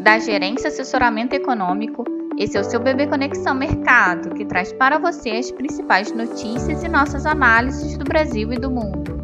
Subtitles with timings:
[0.00, 2.04] da Gerência Assessoramento Econômico.
[2.38, 6.88] Esse é o seu Bebê Conexão Mercado, que traz para você as principais notícias e
[6.88, 9.20] nossas análises do Brasil e do mundo.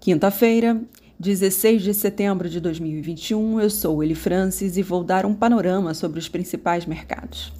[0.00, 0.80] Quinta-feira,
[1.20, 6.18] 16 de setembro de 2021, eu sou Eli Francis e vou dar um panorama sobre
[6.18, 7.52] os principais mercados.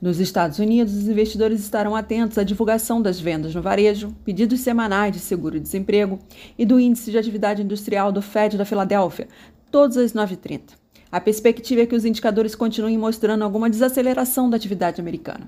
[0.00, 5.12] Nos Estados Unidos, os investidores estarão atentos à divulgação das vendas no varejo, pedidos semanais
[5.12, 6.18] de seguro-desemprego
[6.58, 9.26] e do índice de atividade industrial do Fed da Filadélfia,
[9.70, 10.85] todos às 9h30.
[11.10, 15.46] A perspectiva é que os indicadores continuem mostrando alguma desaceleração da atividade americana.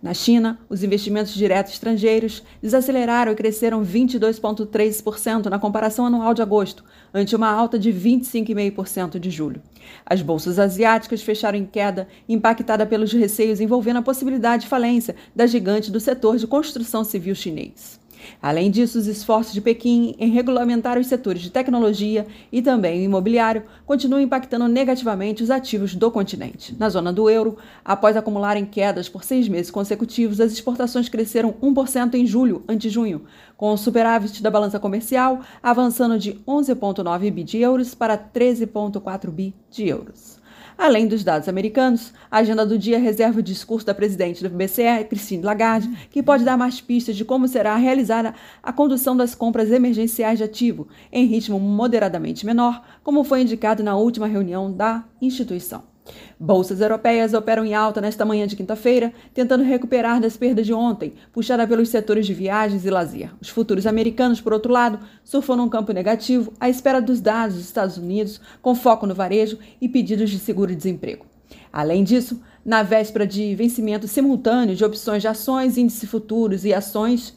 [0.00, 6.84] Na China, os investimentos diretos estrangeiros desaceleraram e cresceram 22,3% na comparação anual de agosto,
[7.12, 9.60] ante uma alta de 25,5% de julho.
[10.06, 15.46] As bolsas asiáticas fecharam em queda, impactada pelos receios envolvendo a possibilidade de falência da
[15.46, 17.98] gigante do setor de construção civil chinês.
[18.40, 23.04] Além disso, os esforços de Pequim em regulamentar os setores de tecnologia e também o
[23.04, 26.76] imobiliário continuam impactando negativamente os ativos do continente.
[26.78, 32.14] Na zona do euro, após acumularem quedas por seis meses consecutivos, as exportações cresceram 1%
[32.14, 33.22] em julho ante junho,
[33.56, 39.54] com o superávit da balança comercial avançando de 11,9 bi de euros para 13,4 bi
[39.70, 40.37] de euros.
[40.78, 45.04] Além dos dados americanos, a agenda do dia reserva o discurso da presidente do BCE,
[45.10, 49.72] Christine Lagarde, que pode dar mais pistas de como será realizada a condução das compras
[49.72, 55.82] emergenciais de ativo, em ritmo moderadamente menor, como foi indicado na última reunião da instituição.
[56.38, 61.14] Bolsas europeias operam em alta nesta manhã de quinta-feira, tentando recuperar das perdas de ontem,
[61.32, 63.30] puxada pelos setores de viagens e lazer.
[63.40, 67.64] Os futuros americanos, por outro lado, surfam num campo negativo à espera dos dados dos
[67.64, 71.26] Estados Unidos, com foco no varejo e pedidos de seguro-desemprego.
[71.72, 77.36] Além disso, na véspera de vencimento simultâneo de opções de ações, índices futuros e ações,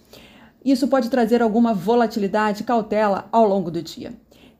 [0.63, 4.13] isso pode trazer alguma volatilidade e cautela ao longo do dia.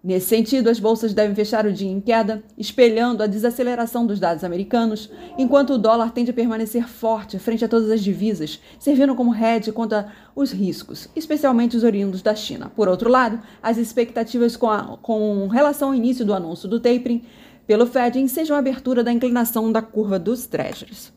[0.03, 4.43] Nesse sentido, as bolsas devem fechar o dia em queda, espelhando a desaceleração dos dados
[4.43, 9.35] americanos, enquanto o dólar tende a permanecer forte frente a todas as divisas, servindo como
[9.35, 12.71] hedge contra os riscos, especialmente os oriundos da China.
[12.75, 17.23] Por outro lado, as expectativas com, a, com relação ao início do anúncio do tapering
[17.67, 21.13] pelo Fed ensejam a abertura da inclinação da curva dos Treasuries.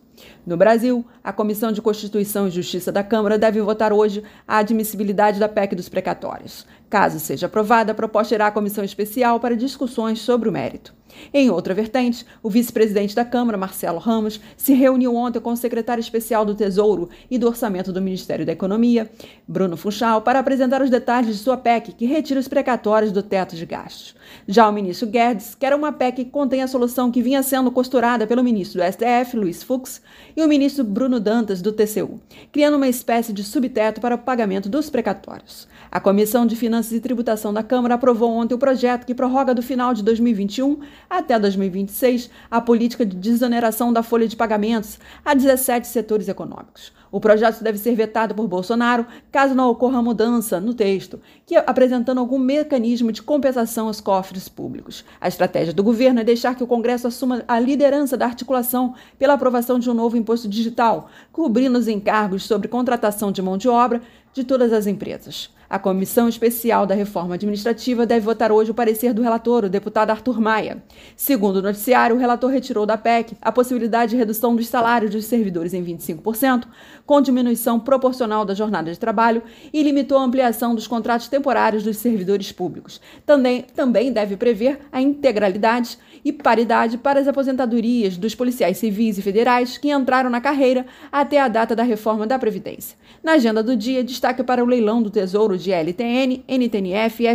[0.46, 5.40] No Brasil, a Comissão de Constituição e Justiça da Câmara deve votar hoje a admissibilidade
[5.40, 6.66] da PEC dos precatórios.
[6.94, 10.94] Caso seja aprovada, a proposta irá à comissão especial para discussões sobre o mérito.
[11.32, 16.00] Em outra vertente, o vice-presidente da Câmara, Marcelo Ramos, se reuniu ontem com o secretário
[16.00, 19.10] especial do Tesouro e do Orçamento do Ministério da Economia,
[19.46, 23.56] Bruno Funchal, para apresentar os detalhes de sua PEC, que retira os precatórios do teto
[23.56, 24.14] de gastos.
[24.46, 28.26] Já o ministro Guedes quer uma PEC que contém a solução que vinha sendo costurada
[28.26, 30.00] pelo ministro do STF, Luiz Fux,
[30.36, 32.20] e o ministro Bruno Dantas, do TCU,
[32.52, 35.68] criando uma espécie de subteto para o pagamento dos precatórios.
[35.90, 39.62] A Comissão de Finanças e Tributação da Câmara aprovou ontem o projeto que prorroga do
[39.62, 45.86] final de 2021 até 2026 a política de desoneração da folha de pagamentos a 17
[45.86, 46.92] setores econômicos.
[47.14, 52.18] O projeto deve ser vetado por Bolsonaro caso não ocorra mudança no texto, que apresentando
[52.18, 55.04] algum mecanismo de compensação aos cofres públicos.
[55.20, 59.34] A estratégia do governo é deixar que o Congresso assuma a liderança da articulação pela
[59.34, 64.02] aprovação de um novo imposto digital, cobrindo os encargos sobre contratação de mão de obra
[64.32, 65.54] de todas as empresas.
[65.74, 70.10] A Comissão Especial da Reforma Administrativa deve votar hoje o parecer do relator, o deputado
[70.10, 70.82] Arthur Maia.
[71.16, 75.24] Segundo o noticiário, o relator retirou da PEC a possibilidade de redução dos salários dos
[75.24, 76.64] servidores em 25%,
[77.06, 79.42] com diminuição proporcional da jornada de trabalho,
[79.72, 83.00] e limitou a ampliação dos contratos temporários dos servidores públicos.
[83.26, 89.22] Também, também deve prever a integralidade e paridade para as aposentadorias dos policiais civis e
[89.22, 92.96] federais que entraram na carreira até a data da reforma da Previdência.
[93.22, 97.26] Na agenda do dia, destaque para o leilão do Tesouro de LTN, NTNF e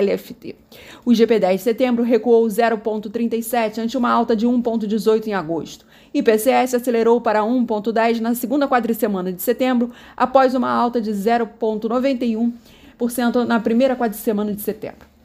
[0.00, 0.54] LFT.
[1.04, 5.86] O GP10 de setembro recuou 0,37 ante uma alta de 1,18 em agosto.
[6.12, 13.60] IPCS acelerou para 1,10 na segunda quadricemana de setembro, após uma alta de 0,91% na
[13.60, 15.15] primeira quadricemana de setembro.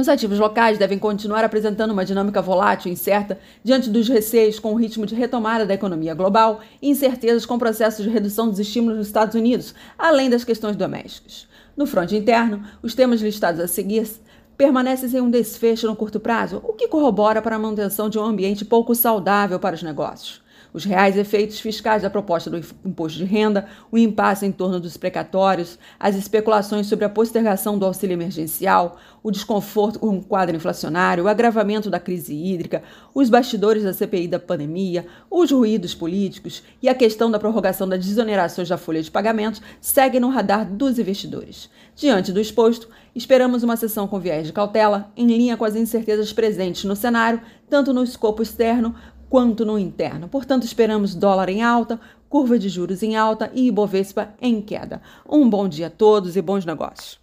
[0.00, 4.72] Os ativos locais devem continuar apresentando uma dinâmica volátil e incerta diante dos receios com
[4.72, 8.58] o ritmo de retomada da economia global e incertezas com o processo de redução dos
[8.58, 11.46] estímulos nos Estados Unidos, além das questões domésticas.
[11.76, 14.08] No fronte interno, os temas listados a seguir
[14.56, 18.24] permanecem sem um desfecho no curto prazo, o que corrobora para a manutenção de um
[18.24, 20.39] ambiente pouco saudável para os negócios.
[20.72, 24.96] Os reais efeitos fiscais da proposta do imposto de renda, o impasse em torno dos
[24.96, 31.24] precatórios, as especulações sobre a postergação do auxílio emergencial, o desconforto com o quadro inflacionário,
[31.24, 32.82] o agravamento da crise hídrica,
[33.14, 38.04] os bastidores da CPI da pandemia, os ruídos políticos e a questão da prorrogação das
[38.04, 41.68] desonerações da folha de pagamentos seguem no radar dos investidores.
[41.94, 46.32] Diante do exposto, esperamos uma sessão com viés de cautela, em linha com as incertezas
[46.32, 48.94] presentes no cenário, tanto no escopo externo
[49.30, 50.28] quanto no interno.
[50.28, 51.98] Portanto, esperamos dólar em alta,
[52.28, 55.00] curva de juros em alta e Ibovespa em queda.
[55.26, 57.18] Um bom dia a todos e bons negócios.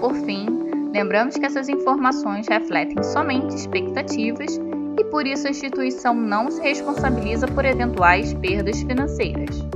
[0.00, 0.46] Por fim,
[0.92, 4.58] lembramos que essas informações refletem somente expectativas
[4.98, 9.73] e por isso a instituição não se responsabiliza por eventuais perdas financeiras.